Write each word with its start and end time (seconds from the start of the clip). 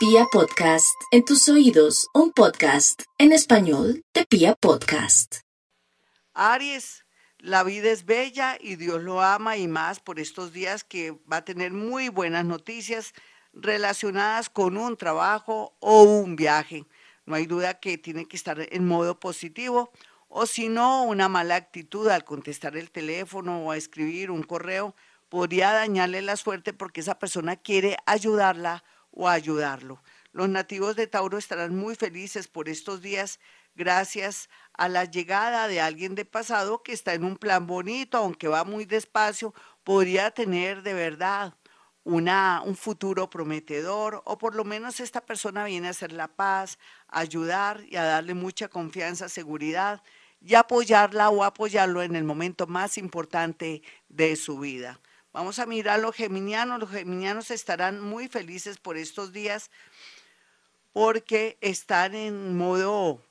Pia 0.00 0.24
Podcast, 0.32 0.98
en 1.10 1.26
tus 1.26 1.46
oídos, 1.50 2.08
un 2.14 2.32
podcast 2.32 3.02
en 3.18 3.32
español 3.32 4.02
de 4.14 4.24
Pia 4.24 4.54
Podcast. 4.54 5.40
Aries, 6.32 7.04
la 7.38 7.64
vida 7.64 7.90
es 7.90 8.06
bella 8.06 8.56
y 8.58 8.76
Dios 8.76 9.02
lo 9.02 9.20
ama 9.20 9.58
y 9.58 9.68
más 9.68 10.00
por 10.00 10.18
estos 10.18 10.54
días 10.54 10.84
que 10.84 11.10
va 11.30 11.36
a 11.36 11.44
tener 11.44 11.74
muy 11.74 12.08
buenas 12.08 12.46
noticias 12.46 13.12
relacionadas 13.52 14.48
con 14.48 14.78
un 14.78 14.96
trabajo 14.96 15.76
o 15.80 16.04
un 16.04 16.34
viaje. 16.34 16.86
No 17.26 17.34
hay 17.34 17.44
duda 17.44 17.78
que 17.78 17.98
tiene 17.98 18.24
que 18.24 18.38
estar 18.38 18.58
en 18.58 18.86
modo 18.86 19.20
positivo 19.20 19.92
o 20.28 20.46
si 20.46 20.70
no, 20.70 21.02
una 21.02 21.28
mala 21.28 21.56
actitud 21.56 22.08
al 22.08 22.24
contestar 22.24 22.74
el 22.78 22.90
teléfono 22.90 23.66
o 23.66 23.70
a 23.70 23.76
escribir 23.76 24.30
un 24.30 24.44
correo 24.44 24.94
podría 25.28 25.72
dañarle 25.72 26.22
la 26.22 26.38
suerte 26.38 26.72
porque 26.72 27.02
esa 27.02 27.18
persona 27.18 27.56
quiere 27.56 27.98
ayudarla 28.06 28.82
o 29.10 29.28
ayudarlo. 29.28 30.02
Los 30.32 30.48
nativos 30.48 30.96
de 30.96 31.06
Tauro 31.06 31.38
estarán 31.38 31.74
muy 31.74 31.96
felices 31.96 32.48
por 32.48 32.68
estos 32.68 33.02
días 33.02 33.40
gracias 33.74 34.48
a 34.74 34.88
la 34.88 35.04
llegada 35.04 35.68
de 35.68 35.80
alguien 35.80 36.14
de 36.14 36.24
pasado 36.24 36.82
que 36.82 36.92
está 36.92 37.14
en 37.14 37.24
un 37.24 37.36
plan 37.36 37.66
bonito, 37.66 38.18
aunque 38.18 38.48
va 38.48 38.64
muy 38.64 38.84
despacio, 38.84 39.54
podría 39.84 40.30
tener 40.30 40.82
de 40.82 40.94
verdad 40.94 41.54
una, 42.04 42.62
un 42.64 42.76
futuro 42.76 43.28
prometedor 43.28 44.22
o 44.24 44.38
por 44.38 44.54
lo 44.54 44.64
menos 44.64 45.00
esta 45.00 45.20
persona 45.20 45.64
viene 45.64 45.88
a 45.88 45.90
hacer 45.90 46.12
la 46.12 46.28
paz, 46.28 46.78
a 47.08 47.20
ayudar 47.20 47.82
y 47.88 47.96
a 47.96 48.04
darle 48.04 48.34
mucha 48.34 48.68
confianza, 48.68 49.28
seguridad 49.28 50.02
y 50.40 50.54
apoyarla 50.54 51.28
o 51.30 51.44
apoyarlo 51.44 52.02
en 52.02 52.16
el 52.16 52.24
momento 52.24 52.66
más 52.66 52.96
importante 52.98 53.82
de 54.08 54.36
su 54.36 54.58
vida. 54.58 55.00
Vamos 55.32 55.60
a 55.60 55.66
mirar 55.66 56.00
los 56.00 56.16
geminianos. 56.16 56.80
Los 56.80 56.90
geminianos 56.90 57.50
estarán 57.50 58.00
muy 58.00 58.28
felices 58.28 58.78
por 58.78 58.96
estos 58.96 59.32
días 59.32 59.70
porque 60.92 61.56
están 61.60 62.16
en 62.16 62.56
modo 62.56 63.22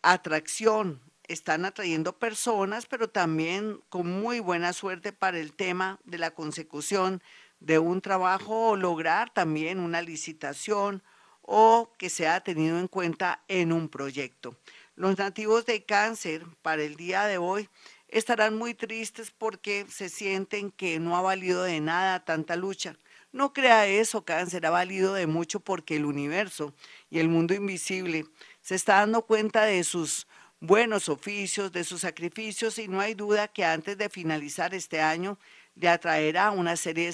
atracción, 0.00 1.02
están 1.28 1.66
atrayendo 1.66 2.18
personas, 2.18 2.86
pero 2.86 3.10
también 3.10 3.82
con 3.90 4.06
muy 4.06 4.40
buena 4.40 4.72
suerte 4.72 5.12
para 5.12 5.38
el 5.38 5.52
tema 5.52 6.00
de 6.04 6.16
la 6.16 6.30
consecución 6.30 7.22
de 7.60 7.78
un 7.78 8.00
trabajo 8.00 8.70
o 8.70 8.76
lograr 8.76 9.32
también 9.32 9.78
una 9.78 10.00
licitación 10.00 11.02
o 11.42 11.92
que 11.98 12.08
sea 12.08 12.40
tenido 12.40 12.78
en 12.78 12.88
cuenta 12.88 13.42
en 13.48 13.72
un 13.72 13.90
proyecto. 13.90 14.56
Los 14.94 15.18
nativos 15.18 15.66
de 15.66 15.84
cáncer 15.84 16.46
para 16.62 16.82
el 16.82 16.96
día 16.96 17.26
de 17.26 17.36
hoy 17.36 17.68
estarán 18.12 18.56
muy 18.56 18.74
tristes 18.74 19.30
porque 19.30 19.86
se 19.88 20.08
sienten 20.08 20.70
que 20.70 21.00
no 21.00 21.16
ha 21.16 21.22
valido 21.22 21.64
de 21.64 21.80
nada 21.80 22.24
tanta 22.24 22.54
lucha. 22.56 22.96
No 23.32 23.54
crea 23.54 23.86
eso, 23.86 24.24
cáncer, 24.24 24.66
ha 24.66 24.70
valido 24.70 25.14
de 25.14 25.26
mucho 25.26 25.58
porque 25.60 25.96
el 25.96 26.04
universo 26.04 26.74
y 27.10 27.18
el 27.18 27.28
mundo 27.28 27.54
invisible 27.54 28.26
se 28.60 28.74
está 28.74 28.96
dando 28.96 29.22
cuenta 29.22 29.64
de 29.64 29.82
sus 29.82 30.26
buenos 30.60 31.08
oficios, 31.08 31.72
de 31.72 31.82
sus 31.82 32.02
sacrificios 32.02 32.78
y 32.78 32.86
no 32.86 33.00
hay 33.00 33.14
duda 33.14 33.48
que 33.48 33.64
antes 33.64 33.96
de 33.96 34.10
finalizar 34.10 34.74
este 34.74 35.00
año 35.00 35.38
le 35.74 35.88
atraerá 35.88 36.50
una 36.50 36.76
serie 36.76 37.10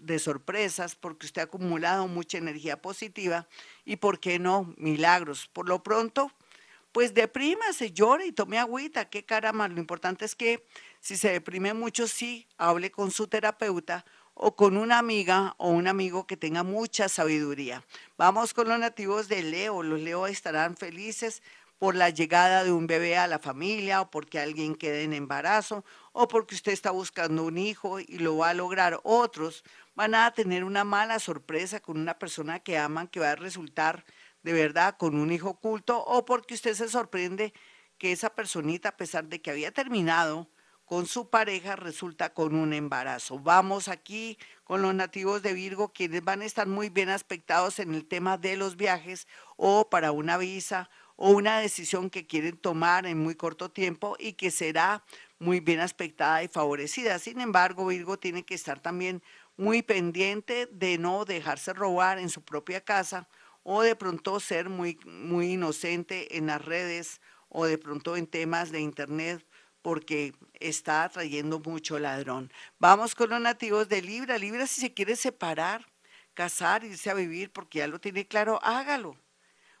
de, 0.00 0.18
sorpresas 0.18 0.96
porque 0.96 1.26
usted 1.26 1.42
ha 1.42 1.44
acumulado 1.44 2.08
mucha 2.08 2.38
energía 2.38 2.82
positiva 2.82 3.46
y, 3.84 3.96
¿por 3.96 4.18
qué 4.18 4.40
no?, 4.40 4.74
milagros. 4.76 5.46
Por 5.46 5.68
lo 5.68 5.84
pronto, 5.84 6.32
pues 6.92 7.14
deprímase, 7.14 7.92
llore 7.92 8.26
y 8.26 8.32
tome 8.32 8.58
agüita, 8.58 9.08
qué 9.08 9.24
caramba. 9.24 9.68
Lo 9.68 9.80
importante 9.80 10.24
es 10.24 10.34
que 10.34 10.66
si 11.00 11.16
se 11.16 11.30
deprime 11.30 11.74
mucho, 11.74 12.08
sí, 12.08 12.46
hable 12.58 12.90
con 12.90 13.10
su 13.10 13.28
terapeuta 13.28 14.04
o 14.34 14.56
con 14.56 14.76
una 14.76 14.98
amiga 14.98 15.54
o 15.58 15.68
un 15.68 15.86
amigo 15.86 16.26
que 16.26 16.36
tenga 16.36 16.62
mucha 16.62 17.08
sabiduría. 17.08 17.84
Vamos 18.16 18.54
con 18.54 18.68
los 18.68 18.78
nativos 18.78 19.28
de 19.28 19.42
Leo. 19.42 19.82
Los 19.82 20.00
Leo 20.00 20.26
estarán 20.26 20.76
felices 20.76 21.42
por 21.78 21.94
la 21.94 22.10
llegada 22.10 22.62
de 22.62 22.72
un 22.72 22.86
bebé 22.86 23.16
a 23.16 23.26
la 23.26 23.38
familia 23.38 24.02
o 24.02 24.10
porque 24.10 24.38
alguien 24.38 24.74
quede 24.74 25.02
en 25.02 25.14
embarazo 25.14 25.84
o 26.12 26.28
porque 26.28 26.54
usted 26.54 26.72
está 26.72 26.90
buscando 26.90 27.44
un 27.44 27.56
hijo 27.56 28.00
y 28.00 28.18
lo 28.18 28.36
va 28.36 28.50
a 28.50 28.54
lograr. 28.54 29.00
Otros 29.02 29.64
van 29.94 30.14
a 30.14 30.30
tener 30.32 30.64
una 30.64 30.84
mala 30.84 31.18
sorpresa 31.18 31.80
con 31.80 31.98
una 31.98 32.18
persona 32.18 32.60
que 32.60 32.76
aman 32.76 33.08
que 33.08 33.20
va 33.20 33.30
a 33.30 33.36
resultar 33.36 34.04
de 34.42 34.52
verdad 34.52 34.96
con 34.98 35.16
un 35.16 35.32
hijo 35.32 35.50
oculto 35.50 36.02
o 36.02 36.24
porque 36.24 36.54
usted 36.54 36.74
se 36.74 36.88
sorprende 36.88 37.52
que 37.98 38.12
esa 38.12 38.34
personita, 38.34 38.90
a 38.90 38.96
pesar 38.96 39.26
de 39.26 39.42
que 39.42 39.50
había 39.50 39.72
terminado 39.72 40.48
con 40.86 41.06
su 41.06 41.30
pareja, 41.30 41.76
resulta 41.76 42.34
con 42.34 42.54
un 42.54 42.72
embarazo. 42.72 43.38
Vamos 43.38 43.86
aquí 43.88 44.38
con 44.64 44.82
los 44.82 44.94
nativos 44.94 45.42
de 45.42 45.52
Virgo, 45.52 45.92
quienes 45.92 46.24
van 46.24 46.42
a 46.42 46.46
estar 46.46 46.66
muy 46.66 46.88
bien 46.88 47.10
aspectados 47.10 47.78
en 47.78 47.94
el 47.94 48.06
tema 48.06 48.38
de 48.38 48.56
los 48.56 48.76
viajes 48.76 49.28
o 49.56 49.88
para 49.88 50.12
una 50.12 50.36
visa 50.36 50.90
o 51.14 51.30
una 51.30 51.60
decisión 51.60 52.08
que 52.08 52.26
quieren 52.26 52.56
tomar 52.56 53.06
en 53.06 53.18
muy 53.18 53.34
corto 53.34 53.70
tiempo 53.70 54.16
y 54.18 54.32
que 54.32 54.50
será 54.50 55.04
muy 55.38 55.60
bien 55.60 55.80
aspectada 55.80 56.42
y 56.42 56.48
favorecida. 56.48 57.18
Sin 57.18 57.40
embargo, 57.40 57.86
Virgo 57.86 58.18
tiene 58.18 58.42
que 58.42 58.54
estar 58.54 58.80
también 58.80 59.22
muy 59.56 59.82
pendiente 59.82 60.66
de 60.72 60.96
no 60.96 61.26
dejarse 61.26 61.74
robar 61.74 62.18
en 62.18 62.30
su 62.30 62.42
propia 62.42 62.80
casa 62.80 63.28
o 63.62 63.82
de 63.82 63.96
pronto 63.96 64.40
ser 64.40 64.68
muy, 64.68 64.98
muy 65.04 65.52
inocente 65.52 66.36
en 66.36 66.46
las 66.46 66.64
redes 66.64 67.20
o 67.48 67.66
de 67.66 67.78
pronto 67.78 68.16
en 68.16 68.26
temas 68.26 68.70
de 68.70 68.80
internet 68.80 69.44
porque 69.82 70.34
está 70.60 71.04
atrayendo 71.04 71.60
mucho 71.60 71.98
ladrón. 71.98 72.52
Vamos 72.78 73.14
con 73.14 73.30
los 73.30 73.40
nativos 73.40 73.88
de 73.88 74.02
Libra. 74.02 74.38
Libra 74.38 74.66
si 74.66 74.80
se 74.80 74.94
quiere 74.94 75.16
separar, 75.16 75.86
casar, 76.34 76.84
irse 76.84 77.10
a 77.10 77.14
vivir 77.14 77.50
porque 77.50 77.78
ya 77.78 77.86
lo 77.86 77.98
tiene 77.98 78.26
claro, 78.26 78.60
hágalo. 78.62 79.16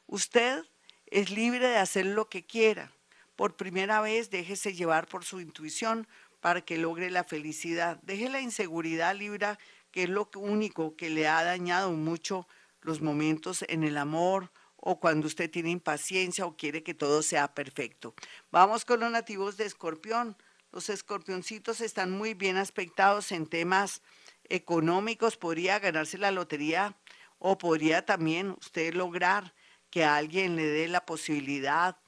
Usted 0.06 0.64
es 1.06 1.30
libre 1.30 1.68
de 1.68 1.76
hacer 1.76 2.06
lo 2.06 2.28
que 2.28 2.44
quiera. 2.44 2.92
Por 3.36 3.56
primera 3.56 4.00
vez 4.00 4.30
déjese 4.30 4.74
llevar 4.74 5.06
por 5.06 5.24
su 5.24 5.40
intuición 5.40 6.06
para 6.40 6.62
que 6.62 6.78
logre 6.78 7.10
la 7.10 7.24
felicidad. 7.24 7.98
Deje 8.02 8.28
la 8.28 8.40
inseguridad, 8.40 9.14
Libra, 9.14 9.58
que 9.90 10.04
es 10.04 10.08
lo 10.08 10.28
único 10.34 10.96
que 10.96 11.10
le 11.10 11.28
ha 11.28 11.42
dañado 11.44 11.92
mucho 11.92 12.46
los 12.82 13.00
momentos 13.00 13.64
en 13.68 13.84
el 13.84 13.96
amor 13.96 14.50
o 14.76 14.98
cuando 14.98 15.26
usted 15.26 15.50
tiene 15.50 15.70
impaciencia 15.70 16.46
o 16.46 16.56
quiere 16.56 16.82
que 16.82 16.94
todo 16.94 17.22
sea 17.22 17.54
perfecto. 17.54 18.14
Vamos 18.50 18.84
con 18.84 19.00
los 19.00 19.10
nativos 19.10 19.56
de 19.56 19.66
escorpión. 19.66 20.36
Los 20.72 20.88
escorpioncitos 20.88 21.80
están 21.80 22.10
muy 22.10 22.34
bien 22.34 22.56
aspectados 22.56 23.32
en 23.32 23.46
temas 23.46 24.02
económicos, 24.48 25.36
podría 25.36 25.78
ganarse 25.78 26.16
la 26.16 26.30
lotería 26.30 26.96
o 27.38 27.58
podría 27.58 28.06
también 28.06 28.50
usted 28.60 28.94
lograr 28.94 29.54
que 29.90 30.04
alguien 30.04 30.56
le 30.56 30.66
dé 30.66 30.88
la 30.88 31.04
posibilidad 31.04 31.98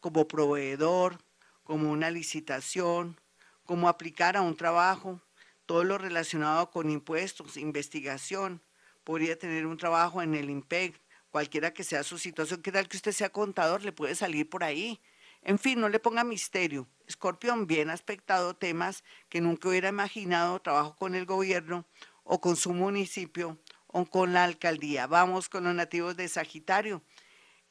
como 0.00 0.28
proveedor, 0.28 1.18
como 1.62 1.90
una 1.90 2.10
licitación, 2.10 3.20
como 3.64 3.88
aplicar 3.88 4.36
a 4.36 4.42
un 4.42 4.56
trabajo, 4.56 5.22
todo 5.66 5.84
lo 5.84 5.96
relacionado 5.96 6.70
con 6.70 6.90
impuestos, 6.90 7.56
investigación, 7.56 8.62
podría 9.04 9.38
tener 9.38 9.66
un 9.66 9.76
trabajo 9.76 10.22
en 10.22 10.34
el 10.34 10.50
IMPEC, 10.50 11.00
cualquiera 11.30 11.72
que 11.72 11.84
sea 11.84 12.02
su 12.02 12.18
situación, 12.18 12.62
qué 12.62 12.72
tal 12.72 12.88
que 12.88 12.96
usted 12.96 13.12
sea 13.12 13.30
contador, 13.30 13.82
le 13.82 13.92
puede 13.92 14.14
salir 14.14 14.48
por 14.48 14.64
ahí. 14.64 15.00
En 15.42 15.58
fin, 15.58 15.80
no 15.80 15.88
le 15.88 15.98
ponga 15.98 16.22
misterio. 16.22 16.86
Escorpión, 17.06 17.66
bien 17.66 17.90
aspectado 17.90 18.54
temas 18.54 19.02
que 19.28 19.40
nunca 19.40 19.68
hubiera 19.68 19.88
imaginado, 19.88 20.60
trabajo 20.60 20.96
con 20.96 21.14
el 21.14 21.26
gobierno 21.26 21.84
o 22.22 22.40
con 22.40 22.54
su 22.54 22.72
municipio 22.72 23.58
o 23.88 24.06
con 24.06 24.32
la 24.32 24.44
alcaldía. 24.44 25.06
Vamos 25.06 25.48
con 25.48 25.64
los 25.64 25.74
nativos 25.74 26.16
de 26.16 26.28
Sagitario. 26.28 27.02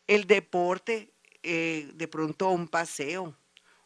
El 0.07 0.27
deporte, 0.27 1.13
eh, 1.43 1.89
de 1.93 2.07
pronto 2.07 2.49
un 2.49 2.67
paseo, 2.67 3.37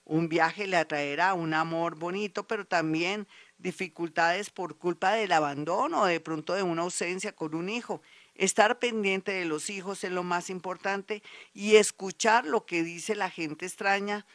un 0.03 0.29
viaje 0.29 0.67
le 0.67 0.77
atraerá 0.77 1.33
un 1.33 1.53
amor 1.53 1.95
bonito, 1.95 2.47
pero 2.47 2.65
también 2.65 3.27
dificultades 3.57 4.49
por 4.49 4.77
culpa 4.77 5.13
del 5.13 5.31
abandono 5.31 6.01
o 6.01 6.05
de 6.05 6.19
pronto 6.19 6.53
de 6.53 6.63
una 6.63 6.83
ausencia 6.83 7.35
con 7.35 7.55
un 7.55 7.69
hijo. 7.69 8.01
Estar 8.35 8.79
pendiente 8.79 9.31
de 9.31 9.45
los 9.45 9.69
hijos 9.69 10.03
es 10.03 10.11
lo 10.11 10.23
más 10.23 10.49
importante 10.49 11.23
y 11.53 11.75
escuchar 11.77 12.45
lo 12.45 12.65
que 12.65 12.83
dice 12.83 13.15
la 13.15 13.29
gente 13.29 13.65
extraña 13.65 14.25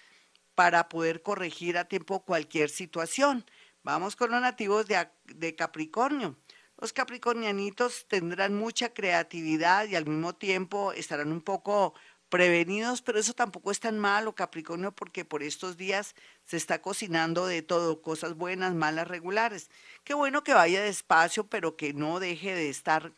para 0.55 0.89
poder 0.89 1.23
corregir 1.23 1.79
a 1.79 1.85
tiempo 1.85 2.25
cualquier 2.25 2.71
situación. 2.71 3.45
Vamos 3.83 4.17
con 4.17 4.31
los 4.31 4.41
nativos 4.41 4.87
de, 4.87 5.09
de 5.25 5.55
Capricornio. 5.55 6.37
Los 6.81 6.95
capricornianitos 6.95 8.07
tendrán 8.09 8.55
mucha 8.55 8.95
creatividad 8.95 9.87
y 9.87 9.97
al 9.97 10.07
mismo 10.07 10.35
tiempo 10.35 10.93
estarán 10.93 11.31
un 11.31 11.43
poco 11.43 11.93
prevenidos, 12.31 13.03
pero 13.03 13.19
eso 13.19 13.35
tampoco 13.35 13.71
es 13.71 13.81
tan 13.81 13.99
malo, 13.99 14.35
Capricornio, 14.35 14.93
porque 14.93 15.25
por 15.25 15.43
estos 15.43 15.77
días 15.77 16.15
se 16.47 16.57
está 16.57 16.81
cocinando 16.81 17.47
de 17.47 17.63
todo, 17.63 18.01
cosas 18.01 18.35
buenas, 18.35 18.75
malas, 18.75 19.09
regulares. 19.09 19.71
Qué 20.05 20.15
bueno 20.15 20.43
que 20.43 20.55
vaya 20.55 20.83
despacio, 20.83 21.47
pero 21.49 21.77
que 21.77 21.93
no 21.93 22.21
deje 22.21 22.55
de 22.55 22.71
estar 22.71 23.13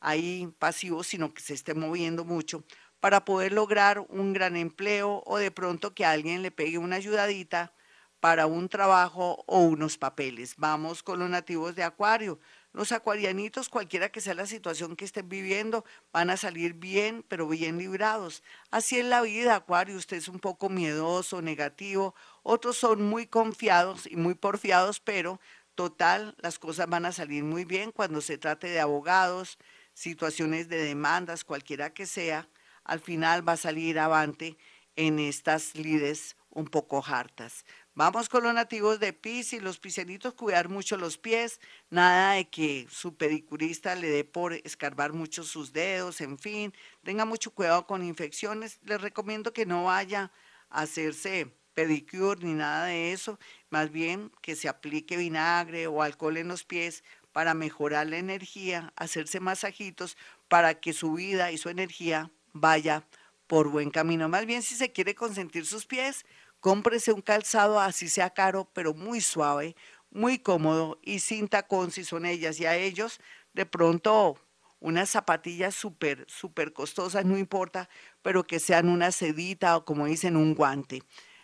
ahí 0.00 0.52
pasivo, 0.58 1.04
sino 1.04 1.32
que 1.34 1.42
se 1.42 1.54
esté 1.54 1.74
moviendo 1.74 2.24
mucho 2.24 2.64
para 3.00 3.24
poder 3.24 3.52
lograr 3.52 4.00
un 4.08 4.32
gran 4.32 4.56
empleo 4.56 5.22
o 5.26 5.36
de 5.36 5.50
pronto 5.50 5.94
que 5.94 6.06
alguien 6.06 6.42
le 6.42 6.50
pegue 6.50 6.78
una 6.78 6.96
ayudadita 6.96 7.74
para 8.18 8.46
un 8.46 8.70
trabajo 8.70 9.44
o 9.46 9.58
unos 9.60 9.98
papeles. 9.98 10.54
Vamos 10.56 11.02
con 11.02 11.18
los 11.18 11.28
nativos 11.28 11.74
de 11.74 11.82
Acuario. 11.82 12.38
Los 12.74 12.90
acuarianitos, 12.90 13.68
cualquiera 13.68 14.08
que 14.08 14.20
sea 14.20 14.34
la 14.34 14.46
situación 14.46 14.96
que 14.96 15.04
estén 15.04 15.28
viviendo, 15.28 15.84
van 16.12 16.28
a 16.28 16.36
salir 16.36 16.74
bien, 16.74 17.24
pero 17.28 17.46
bien 17.46 17.78
librados. 17.78 18.42
Así 18.72 18.98
es 18.98 19.04
la 19.04 19.22
vida, 19.22 19.54
Acuario. 19.54 19.96
Usted 19.96 20.16
es 20.16 20.26
un 20.26 20.40
poco 20.40 20.68
miedoso, 20.68 21.40
negativo. 21.40 22.16
Otros 22.42 22.76
son 22.76 23.00
muy 23.04 23.28
confiados 23.28 24.08
y 24.10 24.16
muy 24.16 24.34
porfiados, 24.34 24.98
pero 24.98 25.40
total, 25.76 26.34
las 26.38 26.58
cosas 26.58 26.88
van 26.88 27.06
a 27.06 27.12
salir 27.12 27.44
muy 27.44 27.64
bien 27.64 27.92
cuando 27.92 28.20
se 28.20 28.38
trate 28.38 28.66
de 28.66 28.80
abogados, 28.80 29.56
situaciones 29.92 30.68
de 30.68 30.82
demandas, 30.82 31.44
cualquiera 31.44 31.94
que 31.94 32.06
sea. 32.06 32.48
Al 32.82 32.98
final 32.98 33.48
va 33.48 33.52
a 33.52 33.56
salir 33.56 34.00
avante 34.00 34.58
en 34.96 35.20
estas 35.20 35.76
lides 35.76 36.36
un 36.50 36.66
poco 36.66 37.04
hartas. 37.06 37.64
Vamos 37.96 38.28
con 38.28 38.42
los 38.42 38.52
nativos 38.52 38.98
de 38.98 39.16
y 39.22 39.60
los 39.60 39.78
piscianitos 39.78 40.34
cuidar 40.34 40.68
mucho 40.68 40.96
los 40.96 41.16
pies, 41.16 41.60
nada 41.90 42.32
de 42.32 42.50
que 42.50 42.88
su 42.90 43.14
pedicurista 43.16 43.94
le 43.94 44.08
dé 44.08 44.24
por 44.24 44.52
escarbar 44.52 45.12
mucho 45.12 45.44
sus 45.44 45.72
dedos, 45.72 46.20
en 46.20 46.36
fin, 46.36 46.74
tenga 47.04 47.24
mucho 47.24 47.52
cuidado 47.52 47.86
con 47.86 48.02
infecciones. 48.02 48.80
Les 48.82 49.00
recomiendo 49.00 49.52
que 49.52 49.64
no 49.64 49.84
vaya 49.84 50.32
a 50.70 50.82
hacerse 50.82 51.54
pedicure 51.74 52.44
ni 52.44 52.54
nada 52.54 52.86
de 52.86 53.12
eso, 53.12 53.38
más 53.70 53.92
bien 53.92 54.32
que 54.42 54.56
se 54.56 54.68
aplique 54.68 55.16
vinagre 55.16 55.86
o 55.86 56.02
alcohol 56.02 56.36
en 56.36 56.48
los 56.48 56.64
pies 56.64 57.04
para 57.30 57.54
mejorar 57.54 58.08
la 58.08 58.18
energía, 58.18 58.92
hacerse 58.96 59.38
masajitos 59.38 60.16
para 60.48 60.80
que 60.80 60.92
su 60.92 61.12
vida 61.12 61.52
y 61.52 61.58
su 61.58 61.68
energía 61.68 62.32
vaya 62.52 63.06
por 63.46 63.68
buen 63.68 63.90
camino. 63.90 64.28
Más 64.28 64.46
bien 64.46 64.62
si 64.62 64.74
se 64.74 64.90
quiere 64.90 65.14
consentir 65.14 65.64
sus 65.66 65.86
pies, 65.86 66.24
cómprese 66.64 67.12
un 67.12 67.20
calzado 67.20 67.78
así 67.78 68.08
sea 68.08 68.30
caro, 68.30 68.70
pero 68.72 68.94
muy 68.94 69.20
suave, 69.20 69.76
muy 70.10 70.38
cómodo 70.38 70.98
y 71.02 71.18
sin 71.18 71.46
tacón 71.46 71.90
si 71.90 72.04
son 72.04 72.24
ellas 72.24 72.58
y 72.58 72.64
a 72.64 72.74
ellos 72.74 73.20
de 73.52 73.66
pronto 73.66 74.38
unas 74.80 75.10
zapatillas 75.10 75.74
súper, 75.74 76.24
súper 76.26 76.72
costosas, 76.72 77.26
no 77.26 77.36
importa, 77.36 77.90
pero 78.22 78.46
que 78.46 78.60
sean 78.60 78.88
una 78.88 79.12
sedita 79.12 79.76
o 79.76 79.84
como 79.84 80.06
dicen, 80.06 80.38
un 80.38 80.54
guante. 80.54 81.02